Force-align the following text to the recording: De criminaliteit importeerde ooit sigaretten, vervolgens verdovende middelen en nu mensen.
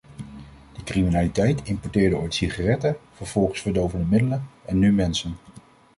De 0.73 0.83
criminaliteit 0.83 1.61
importeerde 1.63 2.15
ooit 2.17 2.33
sigaretten, 2.33 2.95
vervolgens 3.13 3.59
verdovende 3.61 4.05
middelen 4.05 4.49
en 4.65 4.79
nu 4.79 4.91
mensen. 4.91 5.33